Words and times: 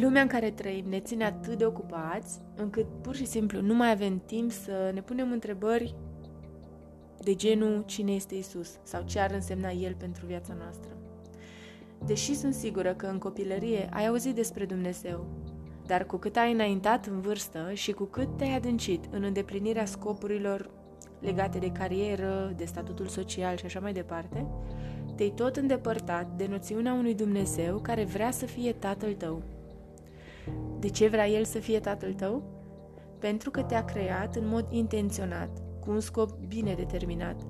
Lumea 0.00 0.22
în 0.22 0.28
care 0.28 0.50
trăim 0.50 0.84
ne 0.88 1.00
ține 1.00 1.24
atât 1.24 1.58
de 1.58 1.64
ocupați 1.64 2.40
încât 2.56 2.86
pur 3.00 3.14
și 3.14 3.26
simplu 3.26 3.60
nu 3.60 3.74
mai 3.74 3.90
avem 3.90 4.22
timp 4.26 4.50
să 4.50 4.90
ne 4.94 5.02
punem 5.02 5.30
întrebări 5.30 5.94
de 7.20 7.34
genul 7.34 7.82
cine 7.86 8.12
este 8.12 8.34
Isus 8.34 8.78
sau 8.82 9.02
ce 9.02 9.18
ar 9.18 9.30
însemna 9.30 9.70
El 9.70 9.94
pentru 9.98 10.26
viața 10.26 10.54
noastră. 10.58 10.90
Deși 12.06 12.34
sunt 12.34 12.54
sigură 12.54 12.94
că 12.94 13.06
în 13.06 13.18
copilărie 13.18 13.88
ai 13.92 14.06
auzit 14.06 14.34
despre 14.34 14.64
Dumnezeu, 14.64 15.26
dar 15.86 16.06
cu 16.06 16.16
cât 16.16 16.36
ai 16.36 16.52
înaintat 16.52 17.06
în 17.06 17.20
vârstă 17.20 17.70
și 17.72 17.92
cu 17.92 18.04
cât 18.04 18.36
te-ai 18.36 18.56
adâncit 18.56 19.04
în 19.10 19.22
îndeplinirea 19.22 19.84
scopurilor 19.84 20.70
legate 21.20 21.58
de 21.58 21.72
carieră, 21.72 22.52
de 22.56 22.64
statutul 22.64 23.06
social 23.06 23.56
și 23.56 23.64
așa 23.64 23.80
mai 23.80 23.92
departe, 23.92 24.46
te-ai 25.16 25.32
tot 25.36 25.56
îndepărtat 25.56 26.36
de 26.36 26.46
noțiunea 26.46 26.92
unui 26.92 27.14
Dumnezeu 27.14 27.78
care 27.78 28.04
vrea 28.04 28.30
să 28.30 28.46
fie 28.46 28.72
tatăl 28.72 29.12
tău. 29.12 29.42
De 30.78 30.88
ce 30.88 31.08
vrea 31.08 31.28
El 31.28 31.44
să 31.44 31.58
fie 31.58 31.80
tatăl 31.80 32.12
tău? 32.12 32.42
Pentru 33.18 33.50
că 33.50 33.62
te-a 33.62 33.84
creat 33.84 34.36
în 34.36 34.48
mod 34.48 34.66
intenționat, 34.70 35.62
cu 35.80 35.90
un 35.90 36.00
scop 36.00 36.30
bine 36.48 36.74
determinat 36.74 37.46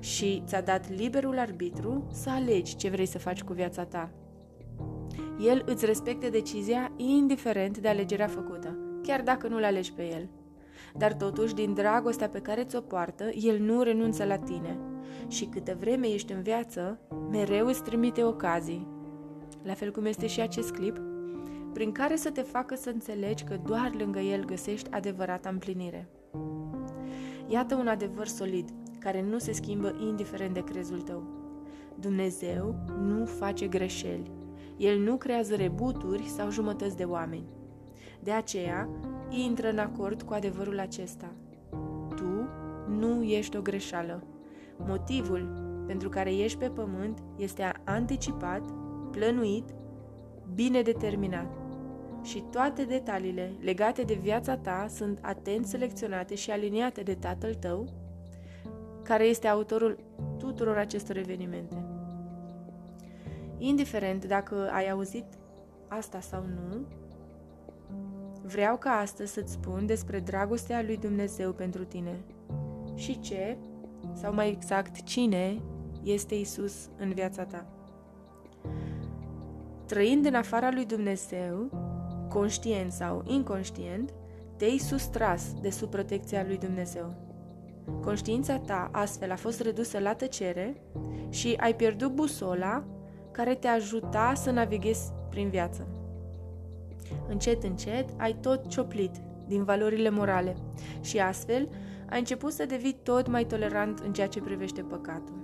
și 0.00 0.42
ți-a 0.46 0.60
dat 0.60 0.90
liberul 0.90 1.38
arbitru 1.38 2.06
să 2.12 2.30
alegi 2.30 2.76
ce 2.76 2.88
vrei 2.88 3.06
să 3.06 3.18
faci 3.18 3.42
cu 3.42 3.52
viața 3.52 3.84
ta. 3.84 4.10
El 5.40 5.62
îți 5.66 5.86
respecte 5.86 6.28
decizia 6.28 6.92
indiferent 6.96 7.78
de 7.78 7.88
alegerea 7.88 8.26
făcută, 8.26 8.78
chiar 9.02 9.22
dacă 9.22 9.48
nu-l 9.48 9.64
alegi 9.64 9.92
pe 9.92 10.02
el. 10.02 10.28
Dar 10.96 11.12
totuși, 11.12 11.54
din 11.54 11.74
dragostea 11.74 12.28
pe 12.28 12.40
care 12.40 12.64
ți-o 12.64 12.80
poartă, 12.80 13.24
el 13.24 13.58
nu 13.58 13.82
renunță 13.82 14.24
la 14.24 14.38
tine. 14.38 14.78
Și 15.28 15.44
câte 15.44 15.76
vreme 15.80 16.06
ești 16.06 16.32
în 16.32 16.42
viață, 16.42 17.00
mereu 17.30 17.66
îți 17.66 17.82
trimite 17.82 18.24
ocazii. 18.24 18.88
La 19.62 19.74
fel 19.74 19.90
cum 19.90 20.04
este 20.04 20.26
și 20.26 20.40
acest 20.40 20.70
clip, 20.70 21.00
prin 21.76 21.92
care 21.92 22.16
să 22.16 22.30
te 22.30 22.40
facă 22.40 22.74
să 22.74 22.90
înțelegi 22.90 23.44
că 23.44 23.56
doar 23.66 23.92
lângă 23.98 24.18
el 24.18 24.44
găsești 24.44 24.90
adevărata 24.90 25.48
împlinire. 25.48 26.08
Iată 27.48 27.74
un 27.74 27.86
adevăr 27.86 28.26
solid, 28.26 28.68
care 28.98 29.22
nu 29.22 29.38
se 29.38 29.52
schimbă 29.52 29.96
indiferent 30.00 30.54
de 30.54 30.64
crezul 30.64 31.00
tău. 31.00 31.22
Dumnezeu 32.00 32.74
nu 33.00 33.24
face 33.24 33.66
greșeli. 33.66 34.30
El 34.76 34.98
nu 34.98 35.16
creează 35.16 35.54
rebuturi 35.54 36.22
sau 36.22 36.50
jumătăți 36.50 36.96
de 36.96 37.04
oameni. 37.04 37.48
De 38.22 38.30
aceea, 38.30 38.88
intră 39.28 39.70
în 39.70 39.78
acord 39.78 40.22
cu 40.22 40.32
adevărul 40.32 40.78
acesta. 40.78 41.32
Tu 42.14 42.48
nu 42.88 43.22
ești 43.22 43.56
o 43.56 43.60
greșeală. 43.60 44.22
Motivul 44.76 45.64
pentru 45.86 46.08
care 46.08 46.36
ești 46.36 46.58
pe 46.58 46.68
pământ 46.68 47.22
este 47.36 47.72
anticipat, 47.84 48.62
plănuit, 49.10 49.64
bine 50.54 50.82
determinat. 50.82 51.65
Și 52.26 52.44
toate 52.50 52.84
detaliile 52.84 53.52
legate 53.60 54.02
de 54.02 54.14
viața 54.14 54.56
ta 54.56 54.86
sunt 54.88 55.18
atent 55.22 55.66
selecționate 55.66 56.34
și 56.34 56.50
aliniate 56.50 57.02
de 57.02 57.14
tatăl 57.14 57.54
tău, 57.54 57.88
care 59.02 59.24
este 59.24 59.46
autorul 59.46 59.98
tuturor 60.38 60.76
acestor 60.76 61.16
evenimente. 61.16 61.84
Indiferent 63.58 64.24
dacă 64.24 64.70
ai 64.72 64.90
auzit 64.90 65.24
asta 65.88 66.20
sau 66.20 66.42
nu, 66.42 66.86
vreau 68.42 68.76
ca 68.76 68.90
astăzi 68.90 69.32
să-ți 69.32 69.52
spun 69.52 69.86
despre 69.86 70.20
dragostea 70.20 70.82
lui 70.82 70.96
Dumnezeu 70.96 71.52
pentru 71.52 71.84
tine 71.84 72.20
și 72.94 73.20
ce, 73.20 73.56
sau 74.12 74.34
mai 74.34 74.50
exact 74.50 75.02
cine, 75.02 75.60
este 76.02 76.34
Isus 76.34 76.88
în 76.98 77.12
viața 77.12 77.44
ta. 77.44 77.66
Trăind 79.86 80.26
în 80.26 80.34
afara 80.34 80.70
lui 80.70 80.84
Dumnezeu, 80.84 81.70
conștient 82.28 82.92
sau 82.92 83.22
inconștient, 83.26 84.14
te-ai 84.56 84.78
sustras 84.78 85.52
de 85.60 85.70
sub 85.70 85.90
protecția 85.90 86.44
lui 86.46 86.58
Dumnezeu. 86.58 87.14
Conștiința 88.02 88.58
ta 88.58 88.88
astfel 88.92 89.30
a 89.30 89.36
fost 89.36 89.60
redusă 89.60 89.98
la 89.98 90.14
tăcere 90.14 90.82
și 91.28 91.54
ai 91.60 91.74
pierdut 91.74 92.14
busola 92.14 92.84
care 93.30 93.54
te 93.54 93.66
ajuta 93.66 94.32
să 94.34 94.50
navighezi 94.50 95.12
prin 95.30 95.48
viață. 95.48 95.86
Încet, 97.28 97.62
încet, 97.62 98.08
ai 98.16 98.36
tot 98.40 98.66
cioplit 98.66 99.10
din 99.46 99.64
valorile 99.64 100.10
morale 100.10 100.56
și 101.00 101.18
astfel 101.18 101.68
ai 102.10 102.18
început 102.18 102.52
să 102.52 102.66
devii 102.66 102.98
tot 103.02 103.28
mai 103.28 103.44
tolerant 103.44 103.98
în 103.98 104.12
ceea 104.12 104.28
ce 104.28 104.40
privește 104.40 104.82
păcatul. 104.82 105.34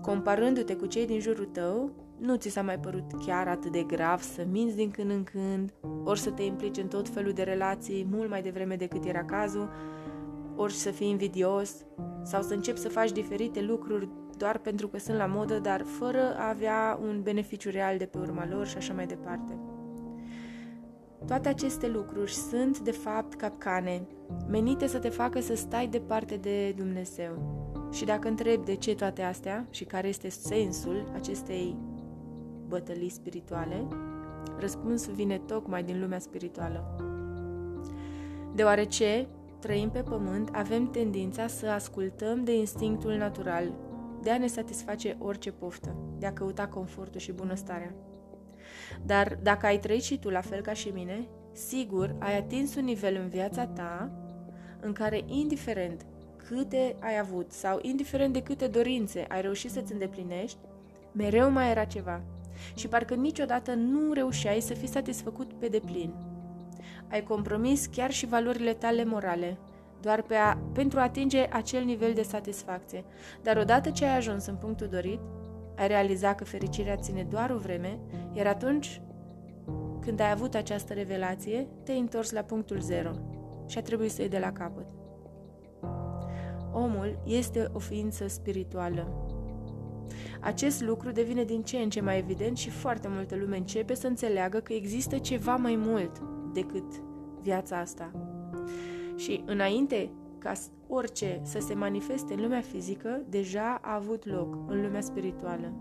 Comparându-te 0.00 0.76
cu 0.76 0.86
cei 0.86 1.06
din 1.06 1.20
jurul 1.20 1.44
tău, 1.44 1.90
nu 2.20 2.36
ți 2.36 2.48
s-a 2.48 2.62
mai 2.62 2.78
părut 2.78 3.04
chiar 3.26 3.48
atât 3.48 3.72
de 3.72 3.82
grav 3.82 4.20
să 4.20 4.46
minți 4.50 4.76
din 4.76 4.90
când 4.90 5.10
în 5.10 5.24
când, 5.24 5.72
ori 6.04 6.20
să 6.20 6.30
te 6.30 6.42
implici 6.42 6.76
în 6.76 6.88
tot 6.88 7.08
felul 7.08 7.32
de 7.32 7.42
relații 7.42 8.06
mult 8.10 8.28
mai 8.28 8.42
devreme 8.42 8.76
decât 8.76 9.04
era 9.04 9.24
cazul, 9.24 9.70
ori 10.56 10.72
să 10.72 10.90
fii 10.90 11.08
invidios, 11.08 11.74
sau 12.22 12.42
să 12.42 12.54
începi 12.54 12.78
să 12.78 12.88
faci 12.88 13.12
diferite 13.12 13.62
lucruri 13.62 14.08
doar 14.36 14.58
pentru 14.58 14.88
că 14.88 14.98
sunt 14.98 15.16
la 15.16 15.26
modă, 15.26 15.58
dar 15.58 15.82
fără 15.82 16.36
a 16.36 16.48
avea 16.48 16.98
un 17.02 17.20
beneficiu 17.22 17.70
real 17.70 17.98
de 17.98 18.04
pe 18.04 18.18
urma 18.18 18.48
lor 18.50 18.66
și 18.66 18.76
așa 18.76 18.92
mai 18.92 19.06
departe. 19.06 19.58
Toate 21.26 21.48
aceste 21.48 21.88
lucruri 21.88 22.32
sunt, 22.32 22.78
de 22.78 22.90
fapt, 22.90 23.34
capcane, 23.34 24.06
menite 24.48 24.86
să 24.86 24.98
te 24.98 25.08
facă 25.08 25.40
să 25.40 25.54
stai 25.54 25.86
departe 25.86 26.36
de 26.36 26.74
Dumnezeu. 26.76 27.58
Și 27.92 28.04
dacă 28.04 28.28
întrebi 28.28 28.64
de 28.64 28.74
ce 28.74 28.94
toate 28.94 29.22
astea 29.22 29.66
și 29.70 29.84
care 29.84 30.08
este 30.08 30.28
sensul 30.28 31.10
acestei 31.14 31.76
bătălii 32.70 33.08
spirituale, 33.08 33.86
răspunsul 34.58 35.12
vine 35.12 35.38
tocmai 35.38 35.82
din 35.82 36.00
lumea 36.00 36.18
spirituală. 36.18 36.96
Deoarece 38.54 39.26
trăim 39.58 39.90
pe 39.90 40.02
pământ, 40.02 40.50
avem 40.52 40.90
tendința 40.90 41.46
să 41.46 41.66
ascultăm 41.66 42.44
de 42.44 42.56
instinctul 42.56 43.12
natural, 43.12 43.72
de 44.22 44.30
a 44.30 44.38
ne 44.38 44.46
satisface 44.46 45.16
orice 45.18 45.52
poftă, 45.52 45.96
de 46.18 46.26
a 46.26 46.32
căuta 46.32 46.66
confortul 46.66 47.20
și 47.20 47.32
bunăstarea. 47.32 47.94
Dar 49.06 49.38
dacă 49.42 49.66
ai 49.66 49.78
trăit 49.78 50.02
și 50.02 50.18
tu 50.18 50.28
la 50.28 50.40
fel 50.40 50.60
ca 50.60 50.72
și 50.72 50.88
mine, 50.88 51.28
sigur 51.52 52.14
ai 52.18 52.38
atins 52.38 52.74
un 52.74 52.84
nivel 52.84 53.18
în 53.22 53.28
viața 53.28 53.66
ta 53.66 54.10
în 54.80 54.92
care, 54.92 55.22
indiferent 55.26 56.06
câte 56.36 56.96
ai 57.00 57.18
avut 57.18 57.52
sau 57.52 57.78
indiferent 57.82 58.32
de 58.32 58.42
câte 58.42 58.66
dorințe 58.66 59.24
ai 59.28 59.40
reușit 59.40 59.70
să-ți 59.70 59.92
îndeplinești, 59.92 60.58
mereu 61.12 61.50
mai 61.50 61.70
era 61.70 61.84
ceva 61.84 62.22
și 62.74 62.88
parcă 62.88 63.14
niciodată 63.14 63.74
nu 63.74 64.12
reușeai 64.12 64.60
să 64.60 64.74
fii 64.74 64.88
satisfăcut 64.88 65.52
pe 65.52 65.68
deplin. 65.68 66.14
Ai 67.10 67.22
compromis 67.22 67.86
chiar 67.86 68.10
și 68.10 68.26
valorile 68.26 68.72
tale 68.72 69.04
morale, 69.04 69.58
doar 70.00 70.22
pe 70.22 70.34
a, 70.34 70.58
pentru 70.72 70.98
a 70.98 71.02
atinge 71.02 71.48
acel 71.52 71.84
nivel 71.84 72.12
de 72.14 72.22
satisfacție. 72.22 73.04
Dar 73.42 73.56
odată 73.56 73.90
ce 73.90 74.04
ai 74.04 74.16
ajuns 74.16 74.46
în 74.46 74.54
punctul 74.54 74.86
dorit, 74.86 75.20
ai 75.76 75.88
realizat 75.88 76.36
că 76.36 76.44
fericirea 76.44 76.96
ține 76.96 77.26
doar 77.30 77.50
o 77.50 77.58
vreme, 77.58 77.98
iar 78.32 78.46
atunci 78.46 79.02
când 80.00 80.20
ai 80.20 80.30
avut 80.30 80.54
această 80.54 80.92
revelație, 80.92 81.66
te-ai 81.84 81.98
întors 81.98 82.30
la 82.30 82.40
punctul 82.40 82.80
zero 82.80 83.10
și 83.66 83.78
a 83.78 83.82
trebuit 83.82 84.10
să 84.10 84.20
iei 84.20 84.30
de 84.30 84.38
la 84.38 84.52
capăt. 84.52 84.86
Omul 86.72 87.22
este 87.24 87.70
o 87.72 87.78
ființă 87.78 88.28
spirituală. 88.28 89.19
Acest 90.40 90.82
lucru 90.82 91.10
devine 91.10 91.44
din 91.44 91.62
ce 91.62 91.76
în 91.76 91.90
ce 91.90 92.00
mai 92.00 92.18
evident 92.18 92.56
și 92.56 92.70
foarte 92.70 93.08
multă 93.08 93.36
lume 93.36 93.56
începe 93.56 93.94
să 93.94 94.06
înțeleagă 94.06 94.58
că 94.58 94.72
există 94.72 95.18
ceva 95.18 95.56
mai 95.56 95.76
mult 95.76 96.22
decât 96.52 97.02
viața 97.42 97.78
asta. 97.78 98.10
Și 99.16 99.42
înainte 99.46 100.10
ca 100.38 100.52
orice 100.86 101.40
să 101.42 101.58
se 101.58 101.74
manifeste 101.74 102.34
în 102.34 102.40
lumea 102.40 102.60
fizică, 102.60 103.22
deja 103.28 103.78
a 103.82 103.94
avut 103.94 104.26
loc 104.26 104.56
în 104.68 104.82
lumea 104.82 105.00
spirituală. 105.00 105.72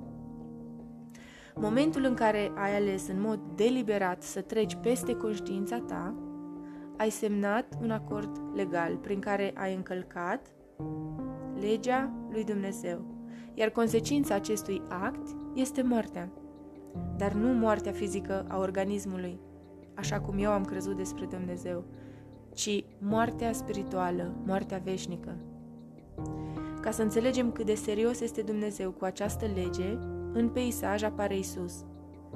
Momentul 1.56 2.04
în 2.04 2.14
care 2.14 2.52
ai 2.56 2.76
ales 2.76 3.08
în 3.08 3.22
mod 3.22 3.40
deliberat 3.56 4.24
să 4.24 4.42
treci 4.42 4.76
peste 4.82 5.14
conștiința 5.14 5.80
ta, 5.80 6.16
ai 6.98 7.10
semnat 7.10 7.78
un 7.82 7.92
acord 7.92 8.42
legal 8.56 8.96
prin 8.96 9.20
care 9.20 9.54
ai 9.56 9.76
încălcat 9.76 10.52
legea 11.60 12.12
lui 12.32 12.44
Dumnezeu, 12.44 13.19
iar 13.54 13.70
consecința 13.70 14.36
acestui 14.36 14.82
act 14.90 15.36
este 15.56 15.82
moartea, 15.82 16.32
dar 17.18 17.34
nu 17.34 17.54
moartea 17.54 17.92
fizică 17.92 18.46
a 18.48 18.58
organismului, 18.58 19.40
așa 19.94 20.20
cum 20.20 20.38
eu 20.38 20.52
am 20.52 20.66
crezut 20.66 20.98
despre 20.98 21.26
Dumnezeu, 21.26 21.84
ci 22.54 22.84
moartea 23.00 23.52
spirituală, 23.52 24.36
moartea 24.46 24.82
veșnică. 24.84 25.36
Ca 26.82 26.92
să 26.92 27.02
înțelegem 27.02 27.52
cât 27.52 27.66
de 27.66 27.76
serios 27.76 28.20
este 28.20 28.42
Dumnezeu 28.42 28.92
cu 28.92 29.06
această 29.06 29.46
lege, 29.56 29.98
în 30.34 30.50
peisaj 30.50 31.04
apare 31.04 31.38
Isus, 31.38 31.86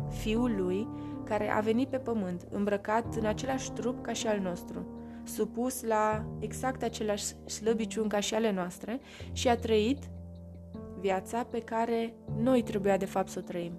Fiul 0.10 0.56
lui, 0.58 0.88
care 1.24 1.50
a 1.50 1.60
venit 1.60 1.88
pe 1.88 1.98
pământ, 1.98 2.48
îmbrăcat 2.52 3.16
în 3.16 3.26
același 3.26 3.72
trup 3.72 4.04
ca 4.04 4.14
și 4.14 4.28
al 4.28 4.40
nostru, 4.40 4.88
supus 5.24 5.84
la 5.84 6.26
exact 6.40 6.84
același 6.84 7.26
slăbiciuni 7.46 8.10
ca 8.10 8.20
și 8.20 8.34
ale 8.34 8.52
noastre 8.52 9.00
și 9.32 9.48
a 9.48 9.58
trăit 9.58 10.10
viața 11.04 11.44
pe 11.44 11.60
care 11.60 12.14
noi 12.38 12.62
trebuia 12.62 12.98
de 12.98 13.06
fapt 13.06 13.30
să 13.30 13.40
o 13.40 13.42
trăim. 13.42 13.72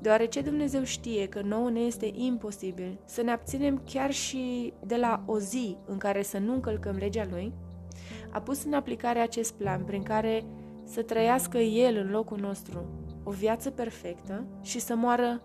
Deoarece 0.00 0.40
Dumnezeu 0.40 0.82
știe 0.82 1.28
că 1.28 1.40
nouă 1.40 1.70
ne 1.70 1.80
este 1.80 2.10
imposibil 2.14 2.98
să 3.04 3.22
ne 3.22 3.30
abținem 3.30 3.82
chiar 3.84 4.10
și 4.10 4.72
de 4.86 4.96
la 4.96 5.22
o 5.26 5.38
zi 5.38 5.76
în 5.86 5.98
care 5.98 6.22
să 6.22 6.38
nu 6.38 6.52
încălcăm 6.52 6.96
legea 6.96 7.26
Lui, 7.30 7.52
a 8.30 8.40
pus 8.40 8.64
în 8.64 8.72
aplicare 8.72 9.18
acest 9.18 9.52
plan 9.52 9.84
prin 9.84 10.02
care 10.02 10.44
să 10.84 11.02
trăiască 11.02 11.58
El 11.58 11.96
în 11.96 12.10
locul 12.10 12.38
nostru 12.38 12.84
o 13.24 13.30
viață 13.30 13.70
perfectă 13.70 14.44
și 14.62 14.80
să 14.80 14.94
moară 14.94 15.42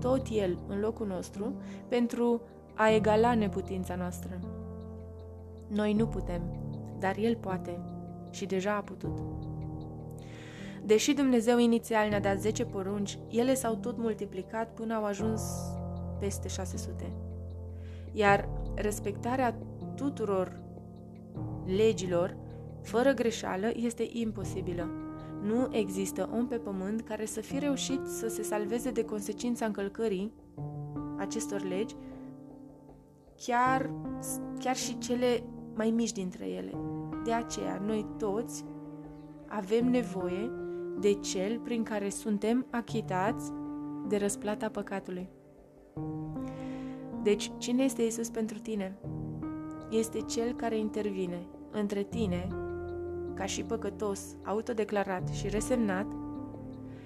tot 0.00 0.26
El 0.30 0.58
în 0.66 0.80
locul 0.80 1.06
nostru 1.06 1.54
pentru 1.88 2.42
a 2.74 2.90
egala 2.90 3.34
neputința 3.34 3.94
noastră. 3.94 4.38
Noi 5.68 5.92
nu 5.92 6.06
putem, 6.06 6.42
dar 6.98 7.16
El 7.16 7.36
poate 7.36 7.80
și 8.30 8.46
deja 8.46 8.76
a 8.76 8.80
putut. 8.80 9.18
Deși 10.90 11.12
Dumnezeu 11.12 11.58
inițial 11.58 12.08
ne-a 12.08 12.20
dat 12.20 12.40
10 12.40 12.64
porunci, 12.64 13.18
ele 13.28 13.54
s-au 13.54 13.74
tot 13.74 13.98
multiplicat 13.98 14.74
până 14.74 14.94
au 14.94 15.04
ajuns 15.04 15.42
peste 16.18 16.48
600. 16.48 17.12
Iar 18.12 18.48
respectarea 18.74 19.58
tuturor 19.94 20.60
legilor, 21.66 22.36
fără 22.82 23.12
greșeală, 23.12 23.70
este 23.74 24.08
imposibilă. 24.12 24.90
Nu 25.42 25.68
există 25.70 26.28
om 26.32 26.46
pe 26.46 26.56
pământ 26.56 27.00
care 27.00 27.24
să 27.24 27.40
fi 27.40 27.58
reușit 27.58 28.06
să 28.06 28.28
se 28.28 28.42
salveze 28.42 28.90
de 28.90 29.04
consecința 29.04 29.66
încălcării 29.66 30.32
acestor 31.18 31.62
legi, 31.62 31.94
chiar, 33.36 33.90
chiar 34.58 34.76
și 34.76 34.98
cele 34.98 35.42
mai 35.74 35.90
mici 35.90 36.12
dintre 36.12 36.46
ele. 36.46 36.72
De 37.24 37.32
aceea, 37.32 37.82
noi 37.86 38.06
toți 38.18 38.64
avem 39.46 39.90
nevoie 39.90 40.59
de 41.00 41.12
cel 41.12 41.58
prin 41.58 41.82
care 41.82 42.08
suntem 42.08 42.66
achitați 42.70 43.52
de 44.08 44.16
răsplata 44.16 44.68
păcatului. 44.68 45.28
Deci, 47.22 47.50
cine 47.58 47.82
este 47.82 48.02
Isus 48.02 48.28
pentru 48.28 48.58
tine? 48.58 48.98
Este 49.90 50.20
cel 50.20 50.52
care 50.52 50.78
intervine 50.78 51.46
între 51.70 52.02
tine, 52.02 52.48
ca 53.34 53.44
și 53.44 53.64
păcătos, 53.64 54.20
autodeclarat 54.44 55.28
și 55.28 55.48
resemnat, 55.48 56.06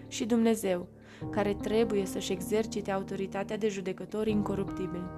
și 0.09 0.27
Dumnezeu, 0.27 0.89
care 1.31 1.55
trebuie 1.55 2.07
să-și 2.07 2.33
exercite 2.33 2.91
autoritatea 2.91 3.57
de 3.57 3.69
judecător 3.69 4.27
incoruptibil. 4.27 5.11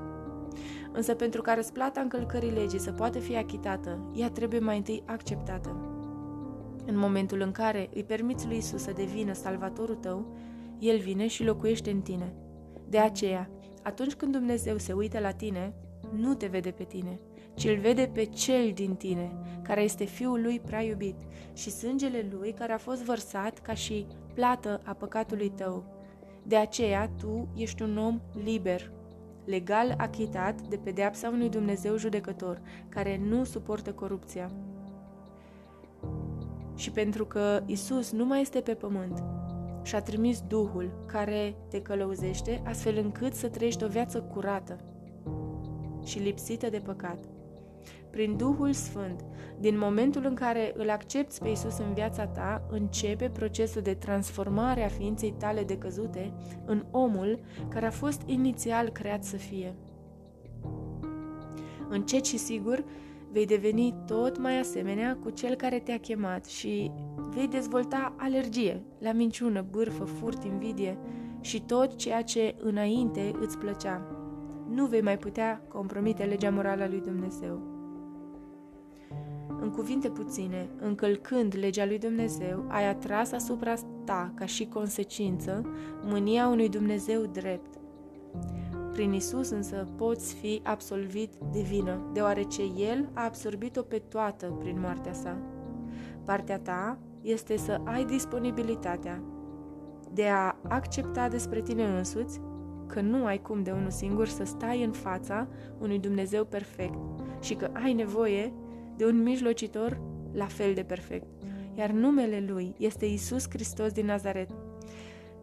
Însă 0.92 1.14
pentru 1.14 1.42
ca 1.42 1.54
răsplata 1.54 2.00
încălcării 2.00 2.50
legii 2.50 2.80
să 2.80 2.92
poată 2.92 3.18
fi 3.18 3.36
achitată, 3.36 4.10
ea 4.14 4.30
trebuie 4.30 4.60
mai 4.60 4.76
întâi 4.76 5.02
acceptată. 5.06 5.95
În 6.86 6.98
momentul 6.98 7.40
în 7.40 7.50
care 7.50 7.88
îi 7.94 8.04
permiți 8.04 8.46
lui 8.46 8.56
Isus 8.56 8.82
să 8.82 8.92
devină 8.92 9.32
salvatorul 9.32 9.94
tău, 9.94 10.36
El 10.78 10.98
vine 10.98 11.26
și 11.26 11.44
locuiește 11.44 11.90
în 11.90 12.00
tine. 12.00 12.34
De 12.88 12.98
aceea, 12.98 13.50
atunci 13.82 14.14
când 14.14 14.32
Dumnezeu 14.32 14.76
se 14.76 14.92
uită 14.92 15.18
la 15.18 15.30
tine, 15.30 15.74
nu 16.12 16.34
te 16.34 16.46
vede 16.46 16.70
pe 16.70 16.84
tine, 16.84 17.20
ci 17.54 17.64
îl 17.64 17.76
vede 17.76 18.10
pe 18.12 18.24
cel 18.24 18.72
din 18.74 18.94
tine, 18.94 19.32
care 19.62 19.82
este 19.82 20.04
Fiul 20.04 20.42
lui 20.42 20.60
prea 20.60 20.82
iubit 20.82 21.16
și 21.52 21.70
sângele 21.70 22.28
lui 22.30 22.52
care 22.52 22.72
a 22.72 22.78
fost 22.78 23.02
vărsat 23.02 23.58
ca 23.58 23.74
și 23.74 24.06
plată 24.34 24.80
a 24.84 24.92
păcatului 24.92 25.48
tău. 25.48 25.84
De 26.42 26.56
aceea 26.56 27.10
tu 27.16 27.48
ești 27.56 27.82
un 27.82 27.98
om 27.98 28.20
liber, 28.44 28.90
legal 29.44 29.94
achitat 29.98 30.60
de 30.60 30.76
pedeapsa 30.76 31.28
unui 31.28 31.48
Dumnezeu 31.48 31.96
judecător, 31.96 32.60
care 32.88 33.20
nu 33.28 33.44
suportă 33.44 33.92
corupția 33.92 34.50
și 36.76 36.90
pentru 36.90 37.26
că 37.26 37.62
Isus 37.66 38.12
nu 38.12 38.24
mai 38.24 38.40
este 38.40 38.60
pe 38.60 38.74
pământ 38.74 39.22
și 39.82 39.94
a 39.94 40.00
trimis 40.00 40.40
Duhul 40.48 41.04
care 41.06 41.54
te 41.68 41.82
călăuzește 41.82 42.62
astfel 42.64 42.96
încât 42.96 43.34
să 43.34 43.48
trăiești 43.48 43.84
o 43.84 43.88
viață 43.88 44.20
curată 44.20 44.80
și 46.04 46.18
lipsită 46.18 46.68
de 46.70 46.78
păcat. 46.78 47.18
Prin 48.10 48.36
Duhul 48.36 48.72
Sfânt, 48.72 49.24
din 49.60 49.78
momentul 49.78 50.24
în 50.24 50.34
care 50.34 50.72
îl 50.76 50.90
accepti 50.90 51.38
pe 51.38 51.48
Isus 51.48 51.78
în 51.78 51.92
viața 51.94 52.26
ta, 52.26 52.66
începe 52.70 53.30
procesul 53.30 53.82
de 53.82 53.94
transformare 53.94 54.84
a 54.84 54.88
ființei 54.88 55.34
tale 55.38 55.62
decăzute 55.62 56.32
în 56.64 56.84
omul 56.90 57.40
care 57.68 57.86
a 57.86 57.90
fost 57.90 58.22
inițial 58.24 58.88
creat 58.88 59.24
să 59.24 59.36
fie. 59.36 59.74
Încet 61.88 62.24
și 62.24 62.38
sigur, 62.38 62.84
vei 63.36 63.46
deveni 63.46 63.94
tot 64.06 64.38
mai 64.38 64.58
asemenea 64.58 65.16
cu 65.22 65.30
cel 65.30 65.54
care 65.54 65.78
te-a 65.78 65.98
chemat 65.98 66.44
și 66.44 66.90
vei 67.34 67.48
dezvolta 67.48 68.14
alergie 68.16 68.82
la 68.98 69.12
minciună, 69.12 69.66
bârfă, 69.70 70.04
furt, 70.04 70.44
invidie 70.44 70.98
și 71.40 71.62
tot 71.62 71.96
ceea 71.96 72.22
ce 72.22 72.54
înainte 72.58 73.34
îți 73.40 73.58
plăcea. 73.58 74.06
Nu 74.68 74.86
vei 74.86 75.00
mai 75.00 75.18
putea 75.18 75.62
compromite 75.68 76.24
legea 76.24 76.50
morală 76.50 76.82
a 76.82 76.88
lui 76.88 77.00
Dumnezeu. 77.00 77.60
În 79.60 79.70
cuvinte 79.70 80.08
puține, 80.08 80.68
încălcând 80.80 81.56
legea 81.58 81.86
lui 81.86 81.98
Dumnezeu, 81.98 82.64
ai 82.68 82.88
atras 82.88 83.32
asupra 83.32 83.74
ta, 84.04 84.32
ca 84.34 84.46
și 84.46 84.66
consecință, 84.66 85.66
mânia 86.02 86.48
unui 86.48 86.68
Dumnezeu 86.68 87.26
drept, 87.32 87.78
prin 88.96 89.12
Isus 89.12 89.50
însă 89.50 89.86
poți 89.96 90.34
fi 90.34 90.60
absolvit 90.64 91.32
de 91.52 91.60
vină, 91.60 92.10
deoarece 92.12 92.62
El 92.76 93.08
a 93.12 93.24
absorbit-o 93.24 93.82
pe 93.82 93.98
toată 93.98 94.46
prin 94.46 94.80
moartea 94.80 95.12
sa. 95.12 95.36
Partea 96.24 96.58
ta 96.58 96.98
este 97.22 97.56
să 97.56 97.80
ai 97.84 98.04
disponibilitatea 98.04 99.22
de 100.12 100.26
a 100.26 100.56
accepta 100.68 101.28
despre 101.28 101.60
tine 101.60 101.84
însuți 101.84 102.40
că 102.86 103.00
nu 103.00 103.24
ai 103.24 103.42
cum 103.42 103.62
de 103.62 103.70
unul 103.70 103.90
singur 103.90 104.26
să 104.26 104.44
stai 104.44 104.84
în 104.84 104.92
fața 104.92 105.48
unui 105.78 105.98
Dumnezeu 105.98 106.44
perfect 106.44 106.98
și 107.40 107.54
că 107.54 107.70
ai 107.72 107.92
nevoie 107.92 108.52
de 108.96 109.06
un 109.06 109.22
mijlocitor 109.22 110.00
la 110.32 110.46
fel 110.46 110.74
de 110.74 110.82
perfect. 110.82 111.26
Iar 111.74 111.90
numele 111.90 112.44
Lui 112.48 112.74
este 112.78 113.06
Isus 113.06 113.46
Hristos 113.50 113.92
din 113.92 114.06
Nazaret, 114.06 114.50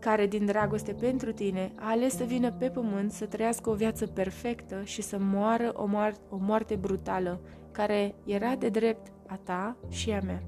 care 0.04 0.28
din 0.28 0.46
dragoste 0.46 0.94
pentru 0.94 1.32
tine 1.32 1.72
a 1.76 1.90
ales 1.90 2.16
să 2.16 2.24
vină 2.24 2.52
pe 2.52 2.70
pământ 2.70 3.12
să 3.12 3.26
trăiască 3.26 3.70
o 3.70 3.74
viață 3.74 4.08
perfectă 4.08 4.82
și 4.84 5.02
să 5.02 5.18
moară 5.20 5.72
o, 5.74 5.88
moar- 5.88 6.20
o 6.30 6.38
moarte 6.40 6.76
brutală, 6.76 7.40
care 7.72 8.16
era 8.26 8.56
de 8.56 8.70
drept 8.70 9.12
a 9.28 9.40
ta 9.44 9.78
și 9.90 10.12
a 10.12 10.20
mea. 10.20 10.44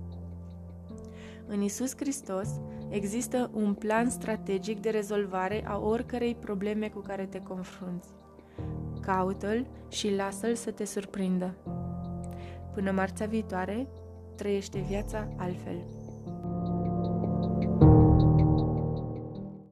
În 1.47 1.61
Isus 1.61 1.95
Hristos 1.95 2.49
există 2.89 3.49
un 3.53 3.73
plan 3.73 4.09
strategic 4.09 4.79
de 4.79 4.89
rezolvare 4.89 5.63
a 5.67 5.79
oricărei 5.79 6.35
probleme 6.35 6.89
cu 6.89 6.99
care 6.99 7.25
te 7.25 7.41
confrunți. 7.41 8.09
Caută-l 9.01 9.67
și 9.89 10.15
lasă-l 10.15 10.55
să 10.55 10.71
te 10.71 10.85
surprindă. 10.85 11.55
Până 12.73 12.91
marțea 12.91 13.27
viitoare, 13.27 13.87
trăiește 14.35 14.79
viața 14.87 15.27
altfel. 15.37 16.04